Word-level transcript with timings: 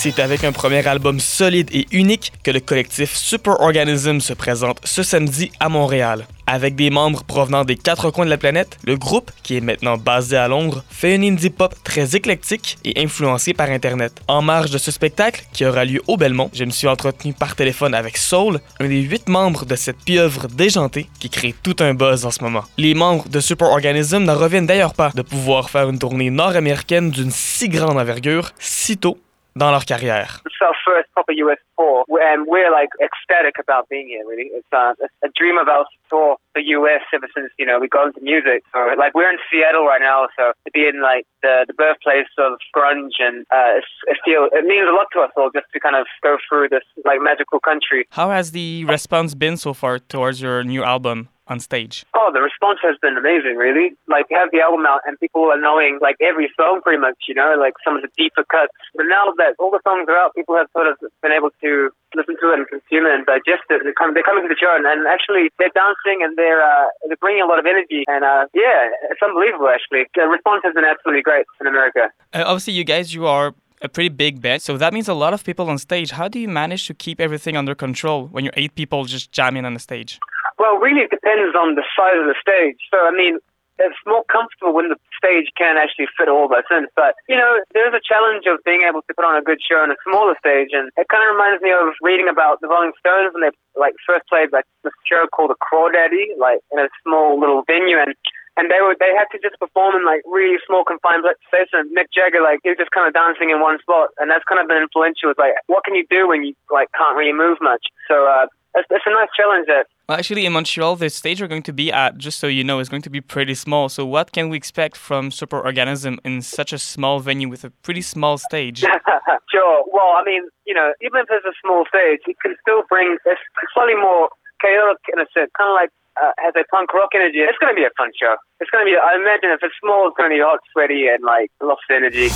C'est 0.00 0.20
avec 0.20 0.44
un 0.44 0.52
premier 0.52 0.86
album 0.86 1.18
solide 1.18 1.70
et 1.72 1.88
unique 1.90 2.32
que 2.44 2.52
le 2.52 2.60
collectif 2.60 3.16
Super 3.16 3.60
Organism 3.60 4.20
se 4.20 4.32
présente 4.32 4.78
ce 4.84 5.02
samedi 5.02 5.50
à 5.58 5.68
Montréal. 5.68 6.28
Avec 6.46 6.76
des 6.76 6.88
membres 6.88 7.24
provenant 7.24 7.64
des 7.64 7.74
quatre 7.74 8.12
coins 8.12 8.24
de 8.24 8.30
la 8.30 8.38
planète, 8.38 8.78
le 8.84 8.96
groupe, 8.96 9.32
qui 9.42 9.56
est 9.56 9.60
maintenant 9.60 9.96
basé 9.96 10.36
à 10.36 10.46
Londres, 10.46 10.84
fait 10.88 11.16
une 11.16 11.24
indie 11.24 11.50
pop 11.50 11.74
très 11.82 12.14
éclectique 12.14 12.78
et 12.84 13.02
influencée 13.02 13.54
par 13.54 13.70
Internet. 13.70 14.12
En 14.28 14.40
marge 14.40 14.70
de 14.70 14.78
ce 14.78 14.92
spectacle, 14.92 15.44
qui 15.52 15.66
aura 15.66 15.84
lieu 15.84 16.00
au 16.06 16.16
Belmont, 16.16 16.48
je 16.54 16.64
me 16.64 16.70
suis 16.70 16.86
entretenu 16.86 17.32
par 17.32 17.56
téléphone 17.56 17.92
avec 17.92 18.18
Soul, 18.18 18.60
un 18.78 18.86
des 18.86 19.02
huit 19.02 19.28
membres 19.28 19.64
de 19.64 19.74
cette 19.74 20.04
pieuvre 20.04 20.46
déjantée 20.46 21.08
qui 21.18 21.28
crée 21.28 21.56
tout 21.60 21.76
un 21.80 21.94
buzz 21.94 22.24
en 22.24 22.30
ce 22.30 22.44
moment. 22.44 22.62
Les 22.76 22.94
membres 22.94 23.28
de 23.28 23.40
Super 23.40 23.70
Organism 23.70 24.18
n'en 24.18 24.38
reviennent 24.38 24.66
d'ailleurs 24.66 24.94
pas 24.94 25.10
de 25.12 25.22
pouvoir 25.22 25.70
faire 25.70 25.88
une 25.88 25.98
tournée 25.98 26.30
nord-américaine 26.30 27.10
d'une 27.10 27.32
si 27.32 27.68
grande 27.68 27.98
envergure 27.98 28.52
si 28.60 28.96
tôt 28.96 29.18
dans 29.58 29.70
leur 29.70 29.84
carrière. 29.84 30.40
First 30.84 31.10
proper 31.12 31.34
US 31.44 31.58
tour, 31.76 32.04
and 32.08 32.46
we're 32.46 32.70
like 32.70 32.88
ecstatic 33.02 33.56
about 33.60 33.88
being 33.90 34.08
here. 34.08 34.24
Really, 34.26 34.48
it's 34.54 34.72
uh, 34.72 34.94
a 35.22 35.28
dream 35.36 35.56
to 35.56 35.84
tour 36.08 36.36
the 36.54 36.62
US 36.78 37.02
ever 37.12 37.28
since 37.34 37.50
you 37.58 37.66
know 37.66 37.78
we 37.78 37.88
got 37.88 38.06
into 38.08 38.22
music. 38.22 38.64
So 38.72 38.78
like 38.96 39.14
we're 39.14 39.30
in 39.30 39.38
Seattle 39.50 39.84
right 39.84 40.00
now, 40.00 40.28
so 40.36 40.52
to 40.64 40.70
be 40.72 40.88
in 40.88 41.02
like 41.02 41.26
the, 41.42 41.64
the 41.68 41.74
birthplace 41.74 42.32
of 42.38 42.52
grunge 42.74 43.16
and 43.20 43.44
uh, 43.52 43.78
it 44.12 44.16
feel 44.24 44.48
it 44.52 44.64
means 44.64 44.86
a 44.88 44.94
lot 44.94 45.06
to 45.12 45.20
us 45.20 45.30
all 45.36 45.50
just 45.52 45.66
to 45.74 45.80
kind 45.80 45.96
of 45.96 46.06
go 46.22 46.38
through 46.48 46.68
this 46.70 46.86
like 47.04 47.20
magical 47.20 47.60
country. 47.60 48.06
How 48.10 48.30
has 48.30 48.52
the 48.52 48.84
response 48.86 49.34
been 49.34 49.56
so 49.56 49.74
far 49.74 49.98
towards 49.98 50.40
your 50.40 50.64
new 50.64 50.82
album? 50.82 51.28
On 51.48 51.60
stage? 51.60 52.04
Oh, 52.14 52.30
the 52.32 52.40
response 52.40 52.78
has 52.82 52.96
been 53.00 53.16
amazing, 53.16 53.56
really. 53.56 53.96
Like, 54.06 54.28
we 54.30 54.36
have 54.36 54.52
the 54.52 54.60
album 54.60 54.86
out 54.86 55.00
and 55.06 55.18
people 55.18 55.48
are 55.48 55.60
knowing, 55.60 55.98
like, 56.00 56.16
every 56.20 56.52
song 56.56 56.80
pretty 56.84 57.00
much, 57.00 57.16
you 57.26 57.34
know, 57.34 57.56
like 57.58 57.74
some 57.84 57.96
of 57.96 58.02
the 58.02 58.08
deeper 58.16 58.44
cuts. 58.44 58.72
But 58.94 59.06
now 59.08 59.32
that 59.36 59.56
all 59.58 59.70
the 59.70 59.80
songs 59.82 60.06
are 60.08 60.16
out, 60.16 60.34
people 60.34 60.56
have 60.56 60.68
sort 60.72 60.86
of 60.86 60.96
been 61.22 61.32
able 61.32 61.50
to 61.64 61.90
listen 62.14 62.36
to 62.40 62.46
it 62.52 62.58
and 62.60 62.68
consume 62.68 63.04
it 63.08 63.12
and 63.16 63.26
digest 63.26 63.64
it. 63.68 63.80
They're 63.82 63.96
coming, 63.96 64.14
they're 64.14 64.26
coming 64.26 64.44
to 64.44 64.52
the 64.52 64.60
show 64.60 64.72
and, 64.72 64.86
and 64.86 65.08
actually 65.08 65.50
they're 65.58 65.74
dancing 65.74 66.20
and 66.24 66.36
they're, 66.36 66.62
uh, 66.62 66.86
they're 67.08 67.20
bringing 67.20 67.42
a 67.42 67.48
lot 67.48 67.58
of 67.58 67.66
energy. 67.66 68.04
And, 68.08 68.24
uh, 68.24 68.46
yeah, 68.54 68.92
it's 69.10 69.22
unbelievable, 69.24 69.68
actually. 69.68 70.06
The 70.14 70.28
response 70.28 70.62
has 70.64 70.72
been 70.74 70.84
absolutely 70.84 71.22
great 71.22 71.44
in 71.60 71.66
America. 71.66 72.12
Uh, 72.32 72.44
obviously, 72.46 72.74
you 72.74 72.84
guys, 72.84 73.12
you 73.12 73.26
are 73.26 73.54
a 73.80 73.88
pretty 73.88 74.08
big 74.08 74.40
band. 74.40 74.62
So 74.62 74.76
that 74.76 74.92
means 74.92 75.08
a 75.08 75.14
lot 75.14 75.32
of 75.32 75.44
people 75.44 75.70
on 75.70 75.78
stage. 75.78 76.10
How 76.10 76.28
do 76.28 76.38
you 76.38 76.48
manage 76.48 76.86
to 76.88 76.94
keep 76.94 77.20
everything 77.20 77.56
under 77.56 77.74
control 77.74 78.26
when 78.26 78.44
you're 78.44 78.54
eight 78.56 78.74
people 78.74 79.04
just 79.04 79.30
jamming 79.32 79.64
on 79.64 79.74
the 79.74 79.80
stage? 79.80 80.18
Well, 80.58 80.78
really, 80.78 81.06
it 81.06 81.10
depends 81.10 81.54
on 81.54 81.74
the 81.78 81.86
size 81.94 82.18
of 82.18 82.26
the 82.26 82.34
stage. 82.42 82.78
So, 82.90 82.98
I 83.06 83.14
mean, 83.14 83.38
it's 83.78 83.98
more 84.06 84.26
comfortable 84.26 84.74
when 84.74 84.90
the 84.90 84.98
stage 85.14 85.46
can 85.54 85.78
actually 85.78 86.10
fit 86.18 86.26
all 86.26 86.50
of 86.50 86.52
us 86.52 86.66
in. 86.70 86.90
But, 86.98 87.14
you 87.30 87.38
know, 87.38 87.62
there's 87.74 87.94
a 87.94 88.02
challenge 88.02 88.42
of 88.50 88.58
being 88.66 88.82
able 88.82 89.06
to 89.06 89.12
put 89.14 89.22
on 89.22 89.38
a 89.38 89.42
good 89.42 89.62
show 89.62 89.78
on 89.78 89.94
a 89.94 89.98
smaller 90.02 90.34
stage. 90.42 90.74
And 90.74 90.90
it 90.98 91.06
kind 91.06 91.22
of 91.22 91.38
reminds 91.38 91.62
me 91.62 91.70
of 91.70 91.94
reading 92.02 92.26
about 92.26 92.58
the 92.58 92.66
Rolling 92.66 92.90
Stones 92.98 93.30
when 93.32 93.46
they, 93.46 93.54
like, 93.78 93.94
first 94.02 94.26
played, 94.26 94.50
like, 94.50 94.66
this 94.82 94.92
show 95.06 95.30
called 95.30 95.54
The 95.54 95.60
Crawdaddy, 95.62 96.34
like, 96.42 96.58
in 96.74 96.82
a 96.82 96.90
small 97.06 97.38
little 97.38 97.62
venue. 97.70 98.02
And 98.02 98.18
and 98.58 98.66
they 98.74 98.82
were 98.82 98.98
they 98.98 99.14
had 99.14 99.30
to 99.30 99.38
just 99.38 99.54
perform 99.62 99.94
in 99.94 100.02
like 100.02 100.26
really 100.26 100.58
small 100.66 100.82
confined 100.82 101.22
spaces. 101.46 101.70
And 101.78 101.94
Mick 101.94 102.10
Jagger, 102.10 102.42
like 102.42 102.58
he 102.66 102.74
was 102.74 102.78
just 102.82 102.90
kind 102.90 103.06
of 103.06 103.14
dancing 103.14 103.54
in 103.54 103.62
one 103.62 103.78
spot, 103.78 104.10
and 104.18 104.26
that's 104.26 104.42
kind 104.50 104.58
of 104.58 104.66
been 104.66 104.82
influential. 104.82 105.30
It's 105.30 105.38
like, 105.38 105.54
what 105.70 105.86
can 105.86 105.94
you 105.94 106.02
do 106.10 106.26
when 106.26 106.42
you 106.42 106.58
like 106.66 106.90
can't 106.98 107.14
really 107.14 107.32
move 107.32 107.62
much? 107.62 107.86
So 108.10 108.26
uh, 108.26 108.50
it's, 108.74 108.90
it's 108.90 109.06
a 109.06 109.14
nice 109.14 109.30
challenge 109.38 109.70
there. 109.70 109.86
Well, 110.08 110.16
actually, 110.16 110.46
in 110.46 110.54
Montreal, 110.54 110.96
the 110.96 111.10
stage 111.10 111.42
we're 111.42 111.52
going 111.52 111.64
to 111.64 111.72
be 111.74 111.92
at, 111.92 112.16
just 112.16 112.40
so 112.40 112.46
you 112.46 112.64
know, 112.64 112.80
is 112.80 112.88
going 112.88 113.02
to 113.02 113.10
be 113.10 113.20
pretty 113.20 113.54
small. 113.54 113.90
So, 113.90 114.06
what 114.06 114.32
can 114.32 114.48
we 114.48 114.56
expect 114.56 114.96
from 114.96 115.28
Superorganism 115.28 116.16
in 116.24 116.40
such 116.40 116.72
a 116.72 116.78
small 116.78 117.20
venue 117.20 117.50
with 117.50 117.62
a 117.62 117.68
pretty 117.84 118.00
small 118.00 118.38
stage? 118.38 118.80
sure. 119.52 119.84
Well, 119.92 120.16
I 120.16 120.22
mean, 120.24 120.48
you 120.66 120.72
know, 120.72 120.94
even 121.02 121.20
if 121.20 121.28
it's 121.28 121.44
a 121.44 121.52
small 121.62 121.84
stage, 121.92 122.20
it 122.26 122.36
can 122.40 122.56
still 122.62 122.84
bring 122.88 123.18
a 123.26 123.34
slightly 123.74 123.96
more 123.96 124.30
chaotic 124.62 124.96
in 125.12 125.20
a 125.20 125.26
sense, 125.36 125.50
kind 125.58 125.68
of 125.68 125.76
like 125.76 125.90
uh, 126.16 126.32
has 126.38 126.54
a 126.56 126.64
punk 126.72 126.94
rock 126.94 127.10
energy. 127.14 127.44
It's 127.44 127.58
going 127.60 127.74
to 127.74 127.76
be 127.76 127.84
a 127.84 127.92
fun 127.98 128.08
show. 128.16 128.36
It's 128.60 128.70
going 128.70 128.86
to 128.86 128.90
be, 128.90 128.96
I 128.96 129.12
imagine 129.12 129.52
if 129.52 129.60
it's 129.60 129.76
small, 129.76 130.08
it's 130.08 130.16
going 130.16 130.30
to 130.30 130.36
be 130.36 130.40
hot, 130.40 130.60
sweaty, 130.72 131.08
and 131.12 131.20
like 131.20 131.52
lots 131.60 131.84
of 131.84 131.92
energy. 131.92 132.32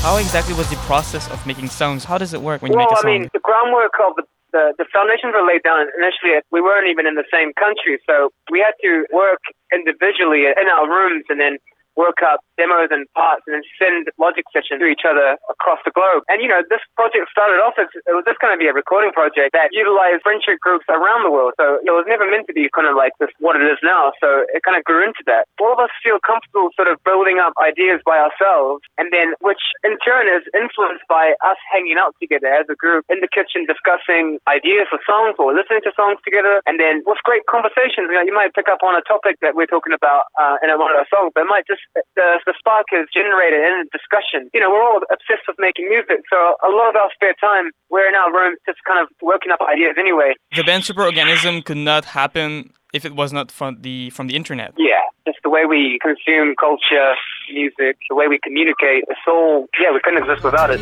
How 0.00 0.16
exactly 0.16 0.54
was 0.54 0.68
the 0.70 0.80
process 0.88 1.28
of 1.28 1.44
making 1.46 1.68
songs? 1.68 2.04
How 2.04 2.16
does 2.16 2.32
it 2.32 2.40
work 2.40 2.62
when 2.62 2.72
well, 2.72 2.80
you 2.80 2.88
make 2.88 2.92
a 2.92 2.96
song? 2.96 3.04
Well, 3.04 3.14
I 3.14 3.18
mean, 3.20 3.30
the 3.34 3.44
groundwork 3.44 3.92
of 4.00 4.16
the 4.16 4.24
the, 4.52 4.74
the 4.78 4.86
foundations 4.92 5.30
were 5.30 5.46
laid 5.46 5.62
down 5.62 5.86
initially. 5.94 6.40
We 6.50 6.60
weren't 6.60 6.88
even 6.88 7.06
in 7.06 7.14
the 7.14 7.28
same 7.30 7.52
country, 7.54 8.00
so 8.08 8.30
we 8.50 8.58
had 8.58 8.74
to 8.82 9.04
work 9.12 9.38
individually 9.72 10.46
in 10.46 10.66
our 10.68 10.86
rooms 10.88 11.24
and 11.28 11.40
then 11.40 11.58
work 11.96 12.22
up 12.22 12.40
demos 12.56 12.88
and 12.88 13.08
parts 13.12 13.42
and 13.44 13.56
then 13.56 13.64
send 13.76 14.08
logic 14.20 14.44
sessions 14.52 14.78
to 14.78 14.86
each 14.86 15.02
other 15.02 15.36
across 15.52 15.80
the 15.84 15.90
globe. 15.90 16.22
And, 16.28 16.40
you 16.40 16.48
know, 16.48 16.62
this 16.68 16.80
project 16.94 17.28
started 17.32 17.58
off 17.58 17.74
as 17.80 17.88
it 17.92 18.14
was 18.14 18.24
just 18.28 18.38
going 18.38 18.54
to 18.54 18.60
be 18.60 18.68
a 18.68 18.76
recording 18.76 19.10
project 19.12 19.52
that 19.52 19.72
utilized 19.72 20.22
friendship 20.22 20.60
groups 20.60 20.86
around 20.88 21.26
the 21.26 21.32
world. 21.32 21.56
So 21.58 21.80
it 21.82 21.92
was 21.92 22.06
never 22.06 22.28
meant 22.28 22.46
to 22.48 22.54
be 22.54 22.68
kind 22.72 22.86
of 22.86 22.94
like 22.94 23.12
this, 23.18 23.32
what 23.40 23.56
it 23.56 23.64
is 23.64 23.80
now. 23.82 24.12
So 24.20 24.48
it 24.52 24.62
kind 24.62 24.76
of 24.76 24.84
grew 24.84 25.02
into 25.02 25.24
that. 25.26 25.48
All 25.60 25.76
of 25.76 25.80
us 25.80 25.92
feel 26.04 26.20
comfortable 26.22 26.70
sort 26.76 26.88
of 26.88 27.00
building 27.02 27.36
up 27.42 27.52
ideas 27.58 28.00
by 28.04 28.16
ourselves 28.16 28.84
and 28.96 29.10
then, 29.12 29.34
which 29.40 29.60
in 29.82 30.00
turn 30.00 30.28
is 30.30 30.44
influenced 30.54 31.04
by 31.08 31.36
us 31.44 31.58
hanging 31.68 31.96
out 32.00 32.14
together 32.20 32.48
as 32.48 32.68
a 32.68 32.76
group 32.76 33.04
in 33.12 33.20
the 33.20 33.28
kitchen 33.28 33.68
discussing 33.68 34.40
ideas 34.48 34.88
for 34.88 35.00
songs 35.04 35.36
or 35.40 35.52
listening 35.52 35.84
to 35.84 35.92
songs 35.96 36.20
together. 36.24 36.64
And 36.64 36.78
then 36.78 37.02
with 37.04 37.20
great 37.24 37.44
conversations, 37.48 38.08
you 38.08 38.16
know, 38.16 38.24
you 38.24 38.32
might 38.32 38.56
pick 38.56 38.68
up 38.72 38.80
on 38.80 38.96
a 38.96 39.04
topic 39.04 39.36
that 39.44 39.56
we're 39.60 39.68
talking 39.68 39.92
about 39.92 40.32
uh, 40.40 40.56
in 40.64 40.72
one 40.80 40.88
of 40.88 40.96
our 40.96 41.08
songs, 41.12 41.36
but 41.36 41.44
it 41.44 41.50
might 41.52 41.68
just 41.68 41.84
the, 42.16 42.40
the 42.48 42.56
spark 42.56 42.88
is 42.96 43.04
generated 43.12 43.60
in 43.60 43.84
a 43.84 43.86
discussion. 43.92 44.48
You 44.56 44.60
know, 44.64 44.72
we're 44.72 44.80
all 44.80 45.04
obsessed 45.12 45.44
with 45.44 45.60
making 45.60 45.92
music, 45.92 46.24
so 46.32 46.56
a 46.64 46.72
lot 46.72 46.88
of 46.88 46.96
our 46.96 47.12
spare 47.12 47.36
time 47.36 47.76
we're 47.92 48.08
in 48.08 48.16
our 48.16 48.32
rooms 48.32 48.56
just 48.64 48.80
kind 48.88 48.96
of 48.96 49.12
working 49.20 49.52
up 49.52 49.60
ideas 49.60 50.00
anyway. 50.00 50.32
The 50.56 50.64
band 50.64 50.84
Superorganism 50.88 51.64
could 51.68 51.76
not 51.76 52.16
happen 52.16 52.72
if 52.92 53.04
it 53.04 53.14
was 53.14 53.32
not 53.32 53.52
from 53.52 53.82
the 53.82 54.10
from 54.10 54.26
the 54.26 54.36
internet. 54.36 54.72
Yeah, 54.78 55.04
just 55.26 55.38
the 55.44 55.50
way 55.50 55.64
we 55.66 55.98
consume 56.00 56.54
culture, 56.58 57.14
music, 57.52 57.96
the 58.08 58.16
way 58.16 58.26
we 58.28 58.38
communicate. 58.42 59.04
It's 59.08 59.26
all 59.28 59.68
yeah, 59.80 59.92
we 59.92 60.00
couldn't 60.02 60.22
exist 60.24 60.42
without 60.42 60.70
it. 60.70 60.80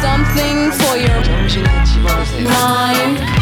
Something 0.00 0.72
for 0.80 0.96
your 0.96 1.20
mind. 2.48 3.37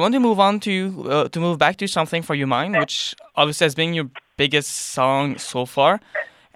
Want 0.00 0.14
to 0.14 0.20
move 0.20 0.40
on 0.40 0.60
to 0.60 1.04
uh, 1.08 1.28
to 1.28 1.40
move 1.40 1.58
back 1.58 1.76
to 1.78 1.86
something 1.86 2.22
for 2.22 2.34
you 2.34 2.46
mind, 2.46 2.76
which 2.76 3.14
obviously 3.36 3.64
has 3.64 3.74
been 3.74 3.94
your 3.94 4.08
biggest 4.36 4.70
song 4.70 5.38
so 5.38 5.66
far. 5.66 6.00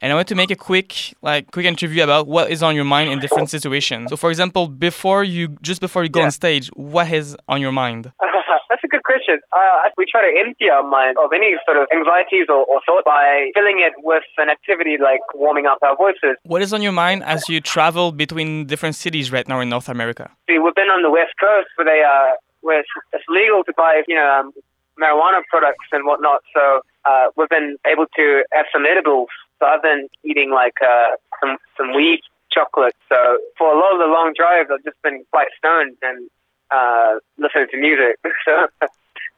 And 0.01 0.13
I 0.13 0.17
want 0.17 0.29
to 0.29 0.35
make 0.35 0.51
a 0.51 0.57
quick 0.57 1.15
like 1.23 1.51
quick 1.51 1.67
interview 1.67 2.03
about 2.03 2.27
what 2.27 2.51
is 2.51 2.63
on 2.63 2.75
your 2.75 2.85
mind 2.85 3.11
in 3.11 3.21
different 3.21 3.49
situations. 3.51 4.11
So, 4.11 4.17
for 4.17 4.31
example, 4.31 4.69
before 4.69 5.25
you 5.25 5.49
just 5.63 5.81
before 5.81 6.03
you 6.03 6.11
go 6.11 6.21
yeah. 6.21 6.27
on 6.27 6.33
stage, 6.33 6.69
what 6.75 7.11
is 7.11 7.37
on 7.49 7.61
your 7.61 7.73
mind? 7.73 8.13
That's 8.71 8.85
a 8.85 8.89
good 8.89 9.05
question. 9.05 9.39
Uh, 9.53 9.85
we 9.97 10.05
try 10.11 10.21
to 10.29 10.33
empty 10.39 10.69
our 10.69 10.83
mind 10.83 11.17
of 11.23 11.31
any 11.33 11.55
sort 11.65 11.77
of 11.79 11.87
anxieties 11.95 12.47
or, 12.49 12.65
or 12.67 12.81
thought 12.87 13.05
by 13.05 13.51
filling 13.55 13.79
it 13.81 13.93
with 14.03 14.25
an 14.39 14.51
activity 14.51 14.97
like 15.01 15.21
warming 15.35 15.67
up 15.67 15.79
our 15.83 15.97
voices. 15.97 16.37
What 16.45 16.61
is 16.61 16.73
on 16.73 16.83
your 16.83 16.93
mind 16.93 17.23
as 17.25 17.49
you 17.49 17.61
travel 17.61 18.13
between 18.13 18.67
different 18.67 18.97
cities 18.97 19.31
right 19.31 19.47
now 19.47 19.61
in 19.61 19.69
North 19.69 19.89
America? 19.89 20.31
See, 20.49 20.59
we've 20.59 20.75
been 20.75 20.89
on 20.89 21.03
the 21.03 21.11
West 21.11 21.35
Coast 21.41 21.69
where 21.77 21.87
they 21.87 22.03
uh, 22.03 22.35
where 22.65 22.81
it's, 22.81 22.89
it's 23.13 23.25
legal 23.29 23.63
to 23.65 23.73
buy, 23.77 24.03
you 24.09 24.17
know, 24.17 24.27
um, 24.27 24.53
marijuana 25.01 25.43
products 25.51 25.87
and 25.93 26.07
whatnot. 26.07 26.41
So 26.55 26.81
uh, 27.05 27.27
we've 27.37 27.49
been 27.49 27.77
able 27.87 28.07
to 28.17 28.43
have 28.53 28.67
some 28.73 28.85
edibles. 28.87 29.29
So 29.61 29.67
I've 29.67 29.83
been 29.83 30.09
eating 30.25 30.51
like 30.51 30.75
uh, 30.83 31.17
some 31.41 31.59
some 31.77 31.95
weed 31.95 32.21
chocolate. 32.51 32.97
So 33.09 33.17
for 33.59 33.73
a 33.73 33.79
lot 33.79 33.93
of 33.93 33.99
the 33.99 34.07
long 34.07 34.33
drives, 34.37 34.71
I've 34.73 34.85
just 34.85 35.01
been 35.03 35.25
quite 35.31 35.49
stoned 35.59 35.97
and 36.03 36.31
uh, 36.71 37.19
listening 37.39 37.69
to 37.71 37.77
music. 37.77 38.19
so 38.45 38.67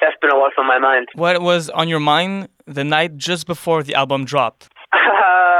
that's 0.01 0.17
been 0.21 0.31
a 0.31 0.37
lot 0.37 0.53
on 0.59 0.67
my 0.67 0.79
mind. 0.79 1.09
What 1.15 1.43
was 1.43 1.69
on 1.71 1.89
your 1.89 2.01
mind 2.01 2.49
the 2.67 2.85
night 2.85 3.17
just 3.17 3.47
before 3.47 3.83
the 3.83 3.95
album 3.95 4.25
dropped? 4.25 4.69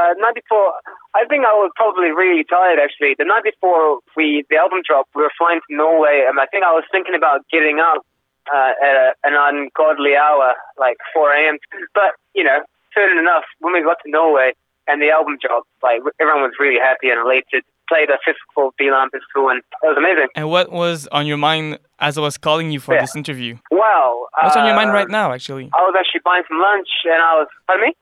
Uh, 0.07 0.13
night 0.19 0.35
before, 0.35 0.71
I 1.15 1.25
think 1.25 1.45
I 1.45 1.53
was 1.53 1.71
probably 1.75 2.11
really 2.11 2.43
tired 2.43 2.79
actually. 2.79 3.15
The 3.17 3.25
night 3.25 3.43
before 3.43 3.99
we 4.15 4.43
the 4.49 4.57
album 4.57 4.81
dropped, 4.85 5.15
we 5.15 5.23
were 5.23 5.33
flying 5.37 5.59
to 5.59 5.75
Norway, 5.75 6.25
and 6.27 6.39
I 6.39 6.45
think 6.47 6.63
I 6.63 6.73
was 6.73 6.83
thinking 6.91 7.15
about 7.15 7.45
getting 7.51 7.79
up 7.79 8.05
uh, 8.53 8.73
at 8.81 8.95
a, 8.95 9.07
an 9.23 9.33
ungodly 9.35 10.15
hour, 10.15 10.55
like 10.77 10.97
4 11.13 11.31
a.m. 11.33 11.57
But 11.93 12.15
you 12.33 12.43
know, 12.43 12.59
soon 12.93 13.17
enough, 13.17 13.43
when 13.59 13.73
we 13.73 13.81
got 13.81 13.97
to 14.05 14.11
Norway 14.11 14.53
and 14.87 15.01
the 15.01 15.09
album 15.09 15.37
dropped, 15.41 15.67
like 15.83 16.01
everyone 16.19 16.43
was 16.43 16.53
really 16.59 16.79
happy 16.79 17.09
and 17.09 17.19
elated. 17.19 17.63
Played 17.87 18.09
a 18.09 18.19
physical 18.19 18.73
V-Lamp 18.77 19.13
school, 19.29 19.47
and 19.47 19.59
it 19.59 19.87
was 19.87 19.95
amazing. 19.97 20.27
And 20.35 20.49
what 20.49 20.73
was 20.73 21.07
on 21.07 21.25
your 21.25 21.37
mind 21.37 21.79
as 21.99 22.17
I 22.17 22.21
was 22.21 22.37
calling 22.37 22.69
you 22.69 22.81
for 22.81 22.93
yeah. 22.93 22.99
this 22.99 23.15
interview? 23.15 23.55
Well, 23.71 24.27
what's 24.43 24.57
uh, 24.57 24.59
on 24.59 24.65
your 24.67 24.75
mind 24.75 24.89
uh, 24.89 24.93
right 24.93 25.07
now, 25.07 25.31
actually? 25.31 25.71
I 25.71 25.81
was 25.87 25.95
actually 25.97 26.19
buying 26.25 26.43
some 26.49 26.59
lunch, 26.59 26.89
and 27.05 27.21
I 27.21 27.39
was. 27.39 27.47
Pardon 27.65 27.87
me. 27.87 27.95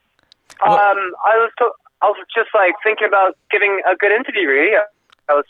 Um, 0.65 1.13
I 1.21 1.37
was. 1.37 1.51
I 2.01 2.07
was 2.07 2.17
just 2.33 2.49
like 2.53 2.73
thinking 2.83 3.07
about 3.07 3.37
giving 3.51 3.81
a 3.89 3.95
good 3.95 4.11
interview, 4.11 4.47
really. 4.47 4.75
That 5.27 5.33
was 5.33 5.45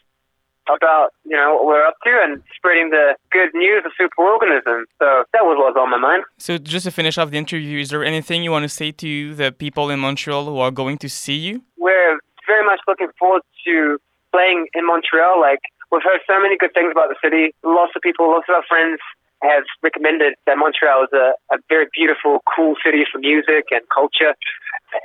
about 0.68 1.14
you 1.26 1.38
know 1.38 1.56
what 1.56 1.66
we're 1.66 1.86
up 1.86 1.96
to 2.04 2.10
and 2.24 2.42
spreading 2.56 2.90
the 2.90 3.16
good 3.32 3.50
news 3.54 3.84
of 3.86 3.92
superorganisms. 4.00 4.86
So 5.00 5.24
that 5.34 5.46
was 5.46 5.58
what 5.58 5.74
was 5.74 5.78
on 5.78 5.90
my 5.92 5.98
mind. 5.98 6.24
So 6.38 6.58
just 6.58 6.86
to 6.86 6.92
finish 6.92 7.18
off 7.18 7.30
the 7.30 7.38
interview, 7.38 7.80
is 7.80 7.90
there 7.90 8.04
anything 8.04 8.44
you 8.44 8.52
want 8.52 8.64
to 8.64 8.70
say 8.70 8.92
to 8.92 9.36
the 9.36 9.52
people 9.52 9.90
in 9.90 10.00
Montreal 10.00 10.46
who 10.46 10.60
are 10.60 10.72
going 10.72 10.98
to 11.00 11.10
see 11.10 11.36
you? 11.36 11.62
We're 11.78 12.18
very 12.48 12.66
much 12.66 12.80
looking 12.88 13.10
forward 13.20 13.42
to 13.66 13.98
playing 14.32 14.68
in 14.74 14.86
Montreal. 14.88 15.40
Like 15.40 15.60
we've 15.92 16.04
heard 16.04 16.22
so 16.28 16.42
many 16.42 16.58
good 16.58 16.74
things 16.74 16.92
about 16.92 17.10
the 17.10 17.18
city. 17.24 17.54
Lots 17.64 17.94
of 17.96 18.02
people, 18.02 18.30
lots 18.30 18.46
of 18.50 18.56
our 18.56 18.66
friends 18.68 19.00
have 19.44 19.64
recommended 19.84 20.34
that 20.46 20.58
Montreal 20.58 21.04
is 21.04 21.14
a, 21.14 21.34
a 21.54 21.58
very 21.70 21.88
beautiful, 21.94 22.42
cool 22.56 22.76
city 22.84 23.04
for 23.12 23.20
music 23.20 23.66
and 23.72 23.82
culture. 23.94 24.34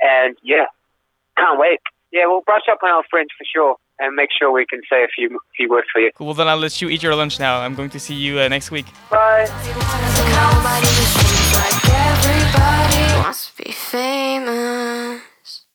And 0.01 0.35
yeah, 0.41 0.65
can't 1.41 1.59
wait. 1.59 1.79
Yeah, 2.11 2.25
we'll 2.27 2.41
brush 2.41 2.67
up 2.71 2.79
on 2.83 2.89
our 2.89 3.03
French 3.09 3.31
for 3.37 3.45
sure 3.45 3.75
and 3.99 4.15
make 4.15 4.29
sure 4.37 4.51
we 4.51 4.65
can 4.65 4.81
say 4.89 5.03
a 5.03 5.07
few 5.07 5.39
few 5.55 5.69
words 5.69 5.87
for 5.91 5.99
you. 6.01 6.11
Cool. 6.15 6.27
Well, 6.27 6.33
then 6.33 6.47
I'll 6.47 6.57
let 6.57 6.81
you 6.81 6.89
eat 6.89 7.01
your 7.03 7.15
lunch 7.15 7.39
now. 7.39 7.61
I'm 7.61 7.75
going 7.75 7.89
to 7.91 7.99
see 7.99 8.15
you 8.15 8.39
uh, 8.39 8.47
next 8.47 8.71
week. 8.71 8.87
Bye. 9.09 9.47
Nobody 15.07 15.30